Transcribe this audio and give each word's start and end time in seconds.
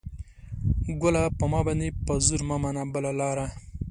ګله! 1.01 1.23
په 1.37 1.45
ما 1.51 1.61
باندې 1.67 1.87
په 2.05 2.13
زور 2.25 2.41
مه 2.49 2.57
منه 2.63 2.83
بله 2.93 3.11
لاره 3.19 3.45